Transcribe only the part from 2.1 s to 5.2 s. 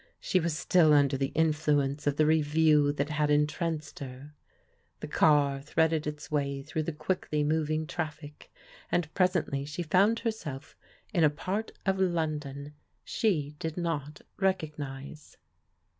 the Revue that had entranced her. The